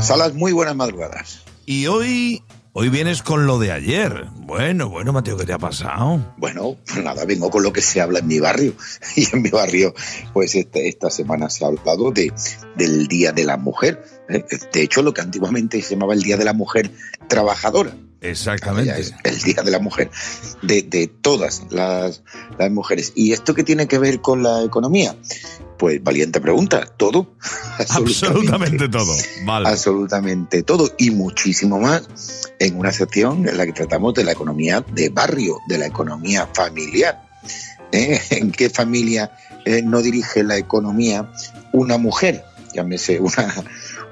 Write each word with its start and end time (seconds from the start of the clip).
Salas, 0.00 0.34
muy 0.34 0.52
buenas 0.52 0.76
madrugadas. 0.76 1.42
Y 1.64 1.86
hoy, 1.86 2.42
hoy 2.72 2.88
vienes 2.88 3.22
con 3.22 3.46
lo 3.46 3.58
de 3.58 3.72
ayer. 3.72 4.26
Bueno, 4.36 4.88
bueno, 4.88 5.12
Mateo, 5.12 5.36
¿qué 5.36 5.44
te 5.44 5.52
ha 5.52 5.58
pasado? 5.58 6.34
Bueno, 6.36 6.76
pues 6.84 7.02
nada, 7.02 7.24
vengo 7.24 7.50
con 7.50 7.62
lo 7.62 7.72
que 7.72 7.80
se 7.80 8.00
habla 8.00 8.18
en 8.18 8.26
mi 8.26 8.40
barrio. 8.40 8.74
Y 9.16 9.26
en 9.32 9.42
mi 9.42 9.50
barrio, 9.50 9.94
pues 10.32 10.54
esta, 10.54 10.80
esta 10.80 11.10
semana 11.10 11.48
se 11.48 11.64
ha 11.64 11.68
hablado 11.68 12.10
de, 12.10 12.32
del 12.76 13.06
Día 13.06 13.32
de 13.32 13.44
la 13.44 13.56
Mujer. 13.56 14.04
¿eh? 14.28 14.44
De 14.72 14.82
hecho, 14.82 15.02
lo 15.02 15.14
que 15.14 15.20
antiguamente 15.20 15.80
se 15.82 15.94
llamaba 15.94 16.14
el 16.14 16.22
Día 16.22 16.36
de 16.36 16.44
la 16.44 16.52
Mujer 16.52 16.90
Trabajadora. 17.28 17.94
Exactamente. 18.22 19.00
Es 19.00 19.14
el 19.24 19.38
Día 19.42 19.62
de 19.62 19.70
la 19.70 19.80
Mujer, 19.80 20.10
de, 20.62 20.82
de 20.82 21.08
todas 21.08 21.62
las, 21.70 22.22
las, 22.56 22.70
mujeres. 22.70 23.12
¿Y 23.16 23.32
esto 23.32 23.54
qué 23.54 23.64
tiene 23.64 23.88
que 23.88 23.98
ver 23.98 24.20
con 24.20 24.42
la 24.42 24.62
economía? 24.62 25.16
Pues 25.76 26.02
valiente 26.02 26.40
pregunta, 26.40 26.86
todo. 26.96 27.34
Absolutamente, 27.78 28.84
absolutamente 28.84 28.88
todo. 28.88 29.12
Vale. 29.44 29.68
Absolutamente 29.68 30.62
todo 30.62 30.92
y 30.96 31.10
muchísimo 31.10 31.80
más 31.80 32.48
en 32.60 32.78
una 32.78 32.92
sección 32.92 33.48
en 33.48 33.58
la 33.58 33.66
que 33.66 33.72
tratamos 33.72 34.14
de 34.14 34.22
la 34.22 34.32
economía 34.32 34.84
de 34.92 35.08
barrio, 35.08 35.58
de 35.66 35.78
la 35.78 35.86
economía 35.86 36.48
familiar. 36.54 37.28
¿Eh? 37.90 38.20
¿En 38.30 38.52
qué 38.52 38.70
familia 38.70 39.32
eh, 39.64 39.82
no 39.82 40.00
dirige 40.00 40.44
la 40.44 40.56
economía 40.56 41.30
una 41.72 41.98
mujer? 41.98 42.44
Llámese 42.74 43.20
una, 43.20 43.54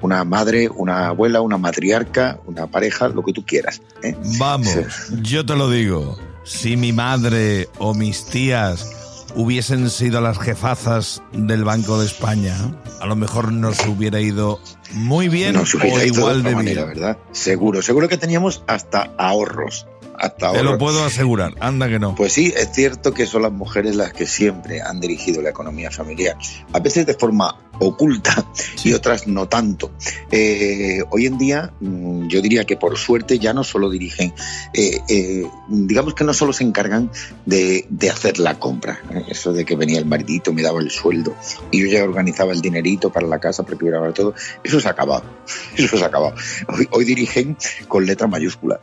una 0.01 0.23
madre, 0.23 0.69
una 0.69 1.07
abuela, 1.07 1.41
una 1.41 1.57
matriarca, 1.57 2.39
una 2.45 2.67
pareja, 2.67 3.07
lo 3.07 3.23
que 3.23 3.33
tú 3.33 3.45
quieras. 3.45 3.81
¿eh? 4.03 4.15
Vamos, 4.37 4.75
yo 5.21 5.45
te 5.45 5.55
lo 5.55 5.69
digo. 5.69 6.17
Si 6.43 6.75
mi 6.75 6.91
madre 6.91 7.69
o 7.77 7.93
mis 7.93 8.25
tías 8.25 9.01
hubiesen 9.35 9.89
sido 9.89 10.21
las 10.21 10.39
jefazas 10.39 11.21
del 11.31 11.63
Banco 11.63 11.99
de 11.99 12.05
España, 12.05 12.55
a 12.99 13.05
lo 13.05 13.15
mejor 13.15 13.51
nos 13.51 13.85
hubiera 13.85 14.19
ido 14.19 14.59
muy 14.93 15.29
bien 15.29 15.53
nos 15.53 15.73
hubiera 15.73 15.97
o 15.97 16.03
ido 16.03 16.17
igual 16.17 16.43
de, 16.43 16.49
de, 16.49 16.55
manera, 16.55 16.85
bien. 16.85 16.95
¿verdad? 16.95 17.17
Seguro, 17.31 17.81
seguro 17.81 18.07
que 18.07 18.17
teníamos 18.17 18.63
hasta 18.67 19.11
ahorros. 19.17 19.87
Hasta 20.17 20.47
ahorros. 20.47 20.61
Te 20.61 20.69
lo 20.69 20.77
puedo 20.77 21.05
asegurar, 21.05 21.53
anda 21.59 21.87
que 21.87 21.99
no. 21.99 22.15
Pues 22.15 22.33
sí, 22.33 22.53
es 22.55 22.71
cierto 22.73 23.13
que 23.13 23.25
son 23.25 23.43
las 23.43 23.51
mujeres 23.51 23.95
las 23.95 24.13
que 24.13 24.27
siempre 24.27 24.81
han 24.81 24.99
dirigido 24.99 25.41
la 25.41 25.49
economía 25.49 25.91
familiar, 25.91 26.37
a 26.73 26.79
veces 26.79 27.05
de 27.05 27.13
forma 27.13 27.55
oculta 27.81 28.45
y 28.83 28.93
otras 28.93 29.27
no 29.27 29.47
tanto. 29.47 29.91
Eh, 30.31 31.01
hoy 31.09 31.25
en 31.25 31.37
día, 31.37 31.73
mm, 31.79 32.27
yo 32.27 32.41
diría 32.41 32.63
que 32.65 32.77
por 32.77 32.97
suerte 32.97 33.39
ya 33.39 33.53
no 33.53 33.63
solo 33.63 33.89
dirigen, 33.89 34.33
eh, 34.73 34.99
eh, 35.09 35.47
digamos 35.67 36.13
que 36.13 36.23
no 36.23 36.33
solo 36.33 36.53
se 36.53 36.63
encargan 36.63 37.11
de, 37.45 37.85
de 37.89 38.09
hacer 38.09 38.39
la 38.39 38.59
compra, 38.59 39.01
eso 39.27 39.51
de 39.51 39.65
que 39.65 39.75
venía 39.75 39.99
el 39.99 40.05
maridito, 40.05 40.53
me 40.53 40.61
daba 40.61 40.79
el 40.79 40.91
sueldo 40.91 41.35
y 41.71 41.81
yo 41.81 41.87
ya 41.87 42.03
organizaba 42.03 42.53
el 42.53 42.61
dinerito 42.61 43.11
para 43.11 43.27
la 43.27 43.39
casa, 43.39 43.63
preparaba 43.63 44.13
todo, 44.13 44.35
eso 44.63 44.79
se 44.79 44.87
ha 44.87 44.91
acabado, 44.91 45.23
eso 45.75 45.97
se 45.97 46.03
ha 46.03 46.07
acabado. 46.07 46.35
Hoy, 46.67 46.87
hoy 46.91 47.05
dirigen 47.05 47.57
con 47.87 48.05
letra 48.05 48.27
mayúscula. 48.27 48.79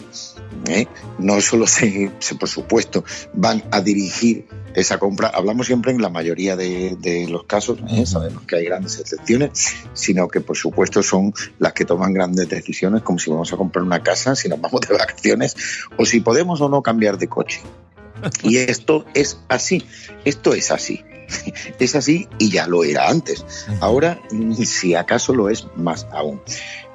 No 1.19 1.41
solo 1.41 1.67
se, 1.67 2.11
se, 2.19 2.35
por 2.35 2.49
supuesto, 2.49 3.05
van 3.33 3.65
a 3.71 3.81
dirigir 3.81 4.47
esa 4.74 4.98
compra, 4.98 5.28
hablamos 5.28 5.66
siempre 5.66 5.92
en 5.92 6.00
la 6.02 6.08
mayoría 6.08 6.56
de, 6.56 6.97
de 7.00 7.28
los 7.28 7.44
casos, 7.44 7.78
¿eh? 7.88 8.06
sabemos 8.06 8.44
que 8.44 8.56
hay 8.56 8.64
grandes 8.64 8.98
excepciones, 8.98 9.77
sino 9.92 10.28
que 10.28 10.41
por 10.41 10.56
supuesto 10.56 11.02
son 11.02 11.33
las 11.58 11.72
que 11.72 11.84
toman 11.84 12.12
grandes 12.12 12.48
decisiones, 12.48 13.02
como 13.02 13.19
si 13.19 13.30
vamos 13.30 13.52
a 13.52 13.56
comprar 13.56 13.84
una 13.84 14.02
casa, 14.02 14.36
si 14.36 14.48
nos 14.48 14.61
vamos 14.61 14.80
de 14.83 14.94
vacaciones, 14.94 15.56
o 15.96 16.05
si 16.05 16.20
podemos 16.20 16.61
o 16.61 16.69
no 16.69 16.83
cambiar 16.83 17.19
de 17.19 17.28
coche. 17.28 17.61
Y 18.42 18.58
esto 18.58 19.05
es 19.14 19.39
así, 19.48 19.84
esto 20.24 20.55
es 20.55 20.70
así. 20.70 21.05
Es 21.78 21.94
así 21.94 22.27
y 22.39 22.50
ya 22.50 22.66
lo 22.66 22.84
era 22.84 23.11
antes. 23.11 23.44
Ahora, 23.80 24.19
si 24.64 24.94
acaso 24.94 25.34
lo 25.34 25.50
es 25.50 25.66
más 25.77 26.06
aún. 26.11 26.41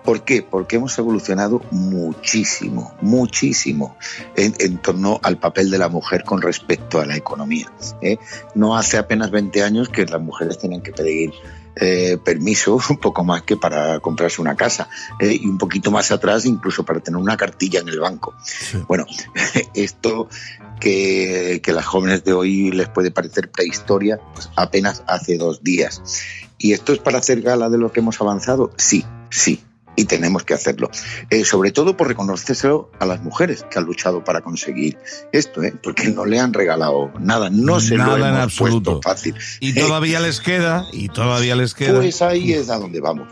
¿Por 0.03 0.23
qué? 0.23 0.41
Porque 0.41 0.75
hemos 0.75 0.97
evolucionado 0.97 1.61
muchísimo, 1.71 2.93
muchísimo 3.01 3.97
en, 4.35 4.53
en, 4.59 4.77
torno 4.77 5.19
al 5.23 5.37
papel 5.37 5.71
de 5.71 5.77
la 5.77 5.87
mujer 5.87 6.23
con 6.23 6.41
respecto 6.41 6.99
a 6.99 7.05
la 7.05 7.15
economía. 7.15 7.71
¿eh? 8.01 8.17
No 8.53 8.75
hace 8.75 8.97
apenas 8.97 9.31
20 9.31 9.63
años 9.63 9.89
que 9.89 10.05
las 10.05 10.21
mujeres 10.21 10.57
tenían 10.57 10.81
que 10.81 10.91
pedir 10.91 11.31
eh, 11.75 12.19
permiso 12.23 12.77
un 12.89 12.97
poco 12.97 13.23
más 13.23 13.41
que 13.43 13.57
para 13.57 13.99
comprarse 13.99 14.41
una 14.41 14.55
casa 14.55 14.89
eh, 15.19 15.39
y 15.41 15.47
un 15.47 15.57
poquito 15.57 15.89
más 15.89 16.11
atrás 16.11 16.45
incluso 16.45 16.85
para 16.85 16.99
tener 16.99 17.19
una 17.19 17.37
cartilla 17.37 17.79
en 17.79 17.87
el 17.87 17.99
banco. 17.99 18.35
Sí. 18.43 18.77
Bueno, 18.87 19.05
esto 19.73 20.27
que, 20.79 21.61
que 21.63 21.71
las 21.71 21.85
jóvenes 21.85 22.23
de 22.23 22.33
hoy 22.33 22.71
les 22.71 22.89
puede 22.89 23.09
parecer 23.09 23.49
prehistoria, 23.49 24.19
pues 24.33 24.49
apenas 24.55 25.03
hace 25.07 25.37
dos 25.37 25.63
días. 25.63 26.01
¿Y 26.57 26.73
esto 26.73 26.93
es 26.93 26.99
para 26.99 27.17
hacer 27.17 27.41
gala 27.41 27.69
de 27.69 27.77
lo 27.77 27.91
que 27.91 28.01
hemos 28.01 28.21
avanzado? 28.21 28.71
Sí, 28.77 29.05
sí, 29.29 29.63
y 29.95 30.05
tenemos 30.05 30.43
que 30.43 30.53
hacerlo. 30.53 30.89
Eh, 31.29 31.45
sobre 31.45 31.71
todo 31.71 31.97
por 31.97 32.07
reconocérselo 32.07 32.89
a 32.99 33.05
las 33.05 33.21
mujeres 33.21 33.65
que 33.69 33.79
han 33.79 33.85
luchado 33.85 34.23
para 34.23 34.41
conseguir 34.41 34.97
esto, 35.31 35.63
¿eh? 35.63 35.73
porque 35.81 36.07
no 36.09 36.25
le 36.25 36.39
han 36.39 36.53
regalado 36.53 37.11
nada, 37.19 37.49
no 37.49 37.79
se 37.79 37.97
nada 37.97 38.17
lo 38.17 38.25
hemos 38.25 38.29
en 38.29 38.41
absoluto. 38.41 38.91
puesto 39.01 39.09
fácil. 39.09 39.35
Y 39.59 39.73
todavía 39.73 40.19
les 40.19 40.39
queda, 40.39 40.87
y 40.91 41.09
todavía 41.09 41.55
les 41.55 41.73
queda. 41.73 41.99
Pues 41.99 42.21
ahí 42.21 42.53
es 42.53 42.69
a 42.69 42.77
donde 42.77 42.99
vamos. 42.99 43.27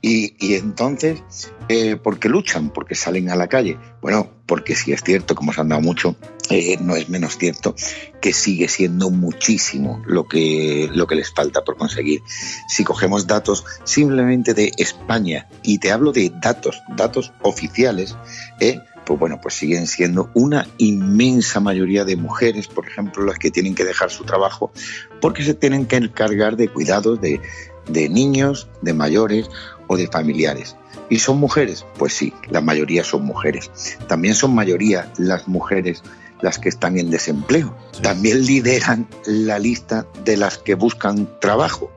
Y, 0.00 0.34
y 0.38 0.54
entonces, 0.54 1.22
eh, 1.68 1.96
¿por 1.96 2.18
qué 2.18 2.28
luchan? 2.28 2.70
Porque 2.70 2.94
salen 2.94 3.30
a 3.30 3.36
la 3.36 3.48
calle. 3.48 3.78
Bueno, 4.00 4.30
porque 4.46 4.74
si 4.74 4.92
es 4.92 5.02
cierto, 5.02 5.34
como 5.34 5.52
se 5.52 5.60
han 5.60 5.68
dado 5.68 5.80
mucho, 5.80 6.16
eh, 6.50 6.76
no 6.80 6.94
es 6.96 7.08
menos 7.08 7.38
cierto 7.38 7.74
que 8.20 8.32
sigue 8.32 8.68
siendo 8.68 9.10
muchísimo 9.10 10.02
lo 10.06 10.26
que, 10.28 10.88
lo 10.92 11.06
que 11.06 11.14
les 11.14 11.32
falta 11.32 11.64
por 11.64 11.76
conseguir. 11.76 12.22
Si 12.68 12.84
cogemos 12.84 13.26
datos 13.26 13.64
simplemente 13.84 14.54
de 14.54 14.72
España, 14.76 15.48
y 15.62 15.78
te 15.78 15.92
hablo 15.92 16.12
de 16.12 16.32
datos, 16.42 16.82
datos 16.96 17.32
oficiales, 17.42 18.16
eh, 18.60 18.80
pues 19.04 19.20
bueno, 19.20 19.38
pues 19.40 19.54
siguen 19.54 19.86
siendo 19.86 20.30
una 20.34 20.66
inmensa 20.78 21.60
mayoría 21.60 22.04
de 22.04 22.16
mujeres, 22.16 22.68
por 22.68 22.88
ejemplo, 22.88 23.24
las 23.24 23.38
que 23.38 23.50
tienen 23.50 23.74
que 23.74 23.84
dejar 23.84 24.10
su 24.10 24.24
trabajo 24.24 24.72
porque 25.20 25.44
se 25.44 25.54
tienen 25.54 25.86
que 25.86 25.96
encargar 25.96 26.56
de 26.56 26.68
cuidados 26.68 27.20
de, 27.20 27.40
de 27.88 28.08
niños, 28.08 28.68
de 28.82 28.94
mayores 28.94 29.50
o 29.94 29.96
de 29.96 30.08
familiares. 30.08 30.76
¿Y 31.08 31.18
son 31.18 31.38
mujeres? 31.38 31.84
Pues 31.98 32.14
sí, 32.14 32.32
la 32.50 32.60
mayoría 32.60 33.04
son 33.04 33.24
mujeres. 33.24 33.70
También 34.08 34.34
son 34.34 34.54
mayoría 34.54 35.10
las 35.16 35.48
mujeres 35.48 36.02
las 36.40 36.58
que 36.58 36.68
están 36.68 36.98
en 36.98 37.10
desempleo. 37.10 37.74
Sí. 37.92 38.02
También 38.02 38.44
lideran 38.44 39.06
la 39.24 39.58
lista 39.58 40.06
de 40.24 40.36
las 40.36 40.58
que 40.58 40.74
buscan 40.74 41.28
trabajo. 41.40 41.90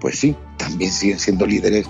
Pues 0.00 0.18
sí, 0.18 0.34
también 0.56 0.90
siguen 0.90 1.18
siendo 1.18 1.46
líderes 1.46 1.86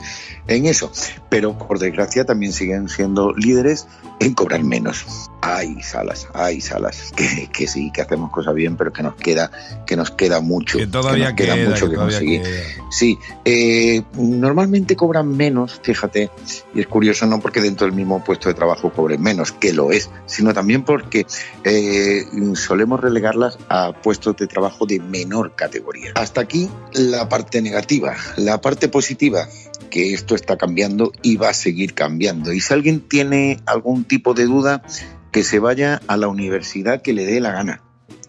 en 0.48 0.66
eso. 0.66 0.90
Pero 1.30 1.56
por 1.56 1.78
desgracia 1.78 2.24
también 2.24 2.52
siguen 2.52 2.88
siendo 2.88 3.32
líderes 3.32 3.86
en 4.20 4.34
cobrar 4.34 4.62
menos. 4.64 5.30
Hay 5.42 5.82
salas, 5.82 6.28
hay 6.34 6.60
salas 6.60 7.12
que, 7.16 7.48
que, 7.52 7.66
sí, 7.66 7.90
que 7.92 8.02
hacemos 8.02 8.30
cosas 8.30 8.54
bien, 8.54 8.76
pero 8.76 8.92
que 8.92 9.02
nos 9.02 9.16
queda, 9.16 9.50
que 9.86 9.96
nos 9.96 10.10
queda 10.10 10.40
mucho. 10.40 10.78
Que 10.78 10.86
todavía 10.86 11.34
que 11.34 11.46
nos 11.46 11.54
queda, 11.54 11.54
queda, 11.56 11.70
mucho 11.70 11.90
que, 11.90 11.96
conseguir. 11.96 12.42
Queda. 12.42 12.62
Sí, 12.90 13.18
eh, 13.44 14.02
normalmente 14.14 14.96
cobran 14.96 15.28
menos, 15.36 15.80
fíjate, 15.82 16.30
y 16.74 16.80
es 16.80 16.86
curioso 16.86 17.26
no 17.26 17.40
porque 17.40 17.60
dentro 17.60 17.86
del 17.86 17.94
mismo 17.94 18.22
puesto 18.22 18.48
de 18.48 18.54
trabajo 18.54 18.92
cobren 18.92 19.22
menos, 19.22 19.52
que 19.52 19.72
lo 19.72 19.92
es, 19.92 20.10
sino 20.26 20.54
también 20.54 20.84
porque 20.84 21.26
eh, 21.64 22.24
solemos 22.54 23.00
relegarlas 23.00 23.58
a 23.68 23.92
puestos 23.92 24.36
de 24.36 24.46
trabajo 24.46 24.86
de 24.86 25.00
menor 25.00 25.54
categoría. 25.56 26.12
Hasta 26.14 26.40
aquí 26.40 26.68
la 26.92 27.28
parte 27.28 27.62
negativa. 27.62 28.14
La 28.36 28.60
parte 28.60 28.88
positiva, 28.88 29.48
que 29.90 30.14
esto 30.14 30.34
está 30.34 30.56
cambiando 30.56 31.12
y 31.22 31.36
va 31.36 31.50
a 31.50 31.54
seguir 31.54 31.94
cambiando. 31.94 32.52
Y 32.52 32.60
si 32.60 32.72
alguien 32.72 33.00
tiene 33.00 33.60
algún 33.66 34.04
tipo 34.04 34.34
de 34.34 34.46
duda, 34.46 34.82
que 35.32 35.42
se 35.42 35.58
vaya 35.58 36.00
a 36.06 36.16
la 36.16 36.28
universidad 36.28 37.02
que 37.02 37.12
le 37.12 37.24
dé 37.24 37.40
la 37.40 37.52
gana, 37.52 37.82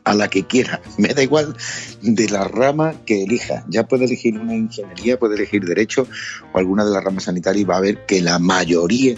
a 0.03 0.15
la 0.15 0.29
que 0.29 0.45
quiera. 0.45 0.81
Me 0.97 1.09
da 1.09 1.21
igual 1.21 1.55
de 2.01 2.29
la 2.29 2.45
rama 2.45 2.93
que 3.05 3.23
elija. 3.23 3.65
Ya 3.67 3.87
puede 3.87 4.05
elegir 4.05 4.39
una 4.39 4.55
ingeniería, 4.55 5.19
puede 5.19 5.35
elegir 5.35 5.65
derecho 5.65 6.07
o 6.53 6.57
alguna 6.57 6.85
de 6.85 6.91
las 6.91 7.03
ramas 7.03 7.25
sanitarias 7.25 7.61
y 7.61 7.65
va 7.65 7.77
a 7.77 7.81
ver 7.81 8.05
que 8.05 8.21
la 8.21 8.39
mayoría 8.39 9.15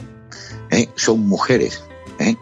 ¿eh? 0.71 0.89
son 0.95 1.21
mujeres. 1.21 1.83
¿eh? 2.19 2.35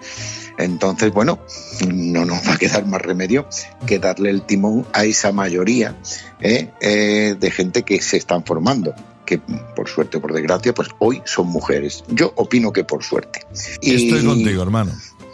Entonces, 0.57 1.11
bueno, 1.11 1.39
no 1.87 2.25
nos 2.25 2.47
va 2.47 2.53
a 2.53 2.57
quedar 2.57 2.85
más 2.85 3.01
remedio 3.01 3.47
que 3.85 3.99
darle 3.99 4.29
el 4.29 4.43
timón 4.43 4.85
a 4.93 5.03
esa 5.03 5.31
mayoría 5.31 5.97
¿eh? 6.39 6.69
eh 6.79 7.35
de 7.39 7.51
gente 7.51 7.83
que 7.83 8.01
se 8.01 8.17
están 8.17 8.45
formando 8.45 8.93
que 9.25 9.39
por 9.75 9.87
suerte 9.87 10.17
o 10.17 10.21
por 10.21 10.33
desgracia, 10.33 10.73
pues 10.73 10.89
hoy 10.99 11.21
son 11.25 11.47
mujeres. 11.47 12.03
Yo 12.09 12.33
opino 12.35 12.73
que 12.73 12.83
por 12.83 13.03
suerte. 13.03 13.45
Y 13.81 13.95
Estoy 13.95 14.25
contigo, 14.25 14.61
hermano. 14.61 14.91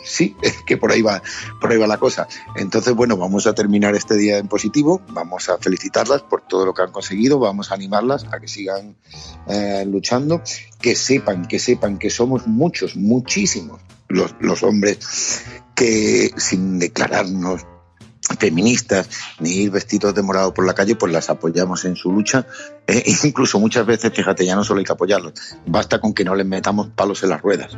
Sí, 0.09 0.35
es 0.41 0.63
que 0.63 0.75
por 0.75 0.91
ahí 0.91 1.03
va, 1.03 1.21
por 1.61 1.71
ahí 1.71 1.77
va 1.77 1.85
la 1.85 1.97
cosa. 1.97 2.27
Entonces, 2.55 2.95
bueno, 2.95 3.15
vamos 3.15 3.45
a 3.45 3.53
terminar 3.53 3.95
este 3.95 4.17
día 4.17 4.39
en 4.39 4.47
positivo, 4.47 5.01
vamos 5.09 5.49
a 5.49 5.59
felicitarlas 5.59 6.23
por 6.23 6.41
todo 6.41 6.65
lo 6.65 6.73
que 6.73 6.81
han 6.81 6.91
conseguido, 6.91 7.37
vamos 7.37 7.71
a 7.71 7.75
animarlas 7.75 8.25
a 8.31 8.39
que 8.39 8.47
sigan 8.47 8.95
eh, 9.47 9.85
luchando, 9.87 10.41
que 10.81 10.95
sepan, 10.95 11.47
que 11.47 11.59
sepan 11.59 11.99
que 11.99 12.09
somos 12.09 12.47
muchos, 12.47 12.95
muchísimos 12.95 13.79
los, 14.07 14.33
los 14.39 14.63
hombres 14.63 15.45
que 15.75 16.31
sin 16.37 16.79
declararnos 16.79 17.65
feministas, 18.39 19.09
ni 19.39 19.51
ir 19.51 19.71
vestidos 19.71 20.15
de 20.15 20.21
morado 20.21 20.53
por 20.53 20.65
la 20.65 20.73
calle, 20.73 20.95
pues 20.95 21.11
las 21.11 21.29
apoyamos 21.29 21.85
en 21.85 21.95
su 21.95 22.11
lucha. 22.11 22.47
Eh, 22.87 23.03
incluso 23.23 23.59
muchas 23.59 23.85
veces, 23.85 24.11
fíjate, 24.13 24.45
ya 24.45 24.55
no 24.55 24.63
solo 24.63 24.79
hay 24.79 24.85
que 24.85 24.93
apoyarlos, 24.93 25.33
basta 25.65 25.99
con 25.99 26.13
que 26.13 26.23
no 26.23 26.35
les 26.35 26.45
metamos 26.45 26.89
palos 26.95 27.23
en 27.23 27.29
las 27.29 27.41
ruedas, 27.41 27.77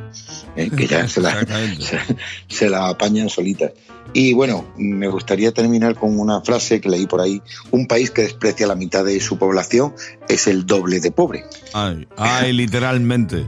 eh, 0.55 0.69
que 0.69 0.87
ya 0.87 1.07
se 1.07 1.21
la, 1.21 1.45
se, 1.79 1.99
se 2.47 2.69
la 2.69 2.89
apañan 2.89 3.29
solitas. 3.29 3.71
Y 4.13 4.33
bueno, 4.33 4.65
me 4.77 5.07
gustaría 5.07 5.53
terminar 5.53 5.95
con 5.95 6.19
una 6.19 6.41
frase 6.41 6.81
que 6.81 6.89
leí 6.89 7.07
por 7.07 7.21
ahí. 7.21 7.41
Un 7.71 7.87
país 7.87 8.11
que 8.11 8.23
desprecia 8.23 8.67
la 8.67 8.75
mitad 8.75 9.05
de 9.05 9.19
su 9.21 9.37
población 9.37 9.93
es 10.27 10.47
el 10.47 10.65
doble 10.65 10.99
de 10.99 11.11
pobre. 11.11 11.45
Ay, 11.73 12.07
ay 12.17 12.51
literalmente. 12.51 13.47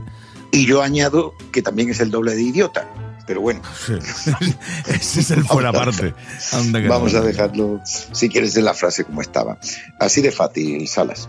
Y 0.52 0.66
yo 0.66 0.82
añado 0.82 1.34
que 1.52 1.60
también 1.60 1.90
es 1.90 2.00
el 2.00 2.10
doble 2.10 2.34
de 2.34 2.42
idiota. 2.42 2.88
Pero 3.26 3.40
bueno. 3.40 3.62
Ese 4.86 5.20
es 5.20 5.30
el 5.30 5.44
fuera 5.44 5.72
parte. 5.72 6.14
Vamos 6.88 7.14
a 7.14 7.20
dejarlo, 7.20 7.80
si 7.84 8.28
quieres, 8.28 8.56
en 8.56 8.64
la 8.64 8.74
frase 8.74 9.04
como 9.04 9.20
estaba. 9.20 9.58
Así 9.98 10.20
de 10.20 10.30
fácil, 10.30 10.86
Salas. 10.88 11.28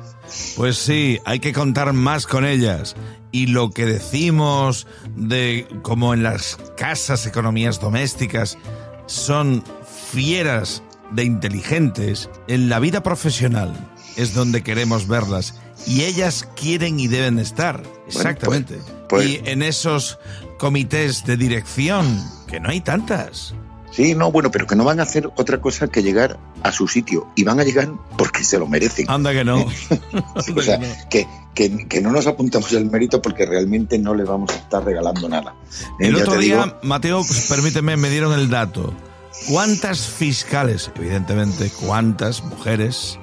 Pues 0.57 0.77
sí, 0.77 1.19
hay 1.25 1.39
que 1.39 1.53
contar 1.53 1.94
más 1.94 2.27
con 2.27 2.45
ellas. 2.45 2.95
Y 3.31 3.47
lo 3.47 3.71
que 3.71 3.86
decimos 3.86 4.88
de 5.15 5.68
como 5.81 6.13
en 6.13 6.24
las 6.24 6.57
casas, 6.77 7.25
economías 7.25 7.80
domésticas, 7.80 8.57
son 9.06 9.63
fieras 10.12 10.83
de 11.12 11.24
inteligentes, 11.24 12.30
en 12.48 12.69
la 12.69 12.80
vida 12.80 13.03
profesional 13.03 13.74
es 14.15 14.33
donde 14.33 14.63
queremos 14.63 15.07
verlas. 15.07 15.56
Y 15.88 16.04
ellas 16.04 16.48
quieren 16.56 17.00
y 17.00 17.07
deben 17.07 17.39
estar. 17.39 17.83
Exactamente. 18.07 18.75
Pues, 18.75 18.94
pues, 19.10 19.27
y 19.27 19.42
en 19.45 19.62
esos 19.62 20.19
comités 20.57 21.25
de 21.25 21.38
dirección, 21.38 22.24
que 22.48 22.60
no 22.60 22.69
hay 22.69 22.81
tantas. 22.81 23.54
Sí, 23.92 24.13
no, 24.13 24.30
bueno, 24.30 24.51
pero 24.51 24.68
que 24.68 24.75
no 24.75 24.83
van 24.83 25.00
a 25.00 25.04
hacer 25.04 25.30
otra 25.38 25.62
cosa 25.62 25.88
que 25.88 26.04
llegar 26.04 26.38
a 26.63 26.72
su 26.74 26.88
sitio. 26.88 27.27
Y 27.36 27.44
van 27.44 27.62
a 27.62 27.63
llegar 27.63 27.89
porque 28.18 28.44
se 28.44 28.60
lo 28.60 28.68
merecen. 28.68 29.10
Anda 29.10 29.31
que 29.31 29.45
no. 29.45 29.66
o 30.36 30.62
sea, 30.62 30.80
que, 31.10 31.25
que, 31.54 32.01
no 32.01 32.12
nos 32.12 32.27
apuntamos 32.27 32.74
el 32.74 32.92
mérito 32.92 33.22
porque 33.22 33.45
realmente 33.45 33.98
no 33.98 34.13
le 34.13 34.25
vamos 34.25 34.51
a 34.51 34.56
estar 34.56 34.83
regalando 34.83 35.30
nada. 35.30 35.56
El 36.00 36.16
otro 36.16 36.38
día, 36.38 36.77
Mateo, 36.83 37.24
pues, 37.25 37.48
permíteme, 37.48 37.95
me 37.95 38.10
dieron 38.10 38.33
el 38.38 38.50
dato. 38.50 38.94
¿Cuántas 39.50 40.07
fiscales, 40.07 40.92
evidentemente, 40.95 41.72
cuántas 41.86 42.44
mujeres 42.44 43.18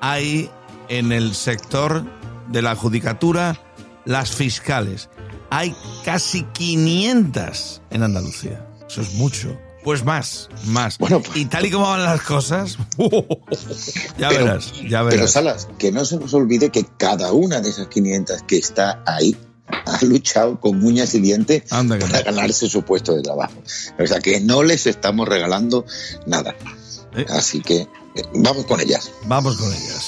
hay 0.00 0.50
en 0.88 1.12
el 1.12 1.34
sector 1.34 2.04
de 2.48 2.62
la 2.62 2.74
judicatura, 2.76 3.60
las 4.04 4.30
fiscales? 4.30 5.08
Hay 5.50 5.74
casi 6.04 6.42
500 6.42 7.82
en 7.90 8.02
Andalucía. 8.02 8.66
Eso 8.88 9.00
es 9.00 9.14
mucho. 9.14 9.56
Pues 9.84 10.04
más, 10.04 10.48
más. 10.64 10.98
Bueno, 10.98 11.22
pues, 11.22 11.36
y 11.36 11.44
tal 11.44 11.64
y 11.64 11.70
como 11.70 11.86
van 11.86 12.02
las 12.02 12.20
cosas, 12.22 12.76
ya 14.18 14.30
verás, 14.30 14.72
ya 14.82 15.02
verás. 15.02 15.14
Pero 15.14 15.28
Salas, 15.28 15.68
que 15.78 15.92
no 15.92 16.04
se 16.04 16.18
nos 16.18 16.34
olvide 16.34 16.70
que 16.70 16.84
cada 16.98 17.32
una 17.32 17.60
de 17.60 17.70
esas 17.70 17.86
500 17.86 18.42
que 18.42 18.56
está 18.56 19.04
ahí 19.06 19.36
ha 19.68 20.04
luchado 20.04 20.60
con 20.60 20.84
uñas 20.84 21.14
y 21.14 21.20
dientes 21.20 21.62
para 21.70 22.22
ganarse 22.22 22.68
su 22.68 22.82
puesto 22.82 23.14
de 23.14 23.22
trabajo. 23.22 23.54
O 23.98 24.06
sea 24.06 24.20
que 24.20 24.40
no 24.40 24.62
les 24.62 24.86
estamos 24.86 25.28
regalando 25.28 25.84
nada. 26.26 26.56
Eh. 27.16 27.24
Así 27.28 27.60
que 27.60 27.82
eh, 27.82 27.88
vamos 28.34 28.66
con 28.66 28.80
ellas. 28.80 29.10
Vamos 29.26 29.56
con 29.56 29.72
ellas. 29.72 30.05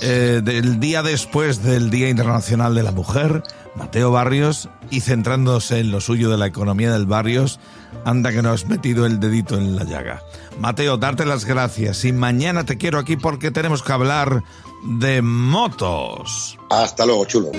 Eh, 0.00 0.40
del 0.42 0.80
día 0.80 1.02
después 1.02 1.62
del 1.62 1.90
Día 1.90 2.08
Internacional 2.08 2.74
de 2.74 2.82
la 2.82 2.92
Mujer, 2.92 3.42
Mateo 3.74 4.10
Barrios, 4.10 4.68
y 4.90 5.00
centrándose 5.00 5.80
en 5.80 5.90
lo 5.90 6.00
suyo 6.00 6.30
de 6.30 6.36
la 6.36 6.46
economía 6.46 6.92
del 6.92 7.06
Barrios, 7.06 7.60
anda 8.04 8.32
que 8.32 8.42
no 8.42 8.50
has 8.50 8.66
metido 8.66 9.06
el 9.06 9.20
dedito 9.20 9.56
en 9.56 9.76
la 9.76 9.84
llaga. 9.84 10.22
Mateo, 10.58 10.96
darte 10.96 11.24
las 11.24 11.44
gracias 11.44 12.04
y 12.04 12.12
mañana 12.12 12.64
te 12.64 12.76
quiero 12.76 12.98
aquí 12.98 13.16
porque 13.16 13.50
tenemos 13.50 13.82
que 13.82 13.92
hablar 13.92 14.42
de 14.84 15.22
motos. 15.22 16.58
Hasta 16.70 17.06
luego, 17.06 17.24
chulo. 17.24 17.50